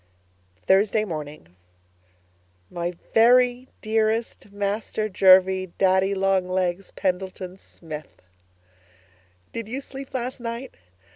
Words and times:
Thursday 0.65 1.05
Morning 1.05 1.55
My 2.71 2.93
Very 3.13 3.67
Dearest 3.83 4.51
Master 4.51 5.07
Jervie 5.07 5.73
Daddy 5.77 6.15
Long 6.15 6.49
Legs 6.49 6.89
Pendleton 6.95 7.55
Smith, 7.59 8.19
Did 9.53 9.67
you 9.67 9.79
sleep 9.79 10.11
last 10.15 10.39
night? 10.39 10.73